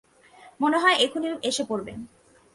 [0.59, 1.99] মনে হয় এখুনি এসে পড়বেন।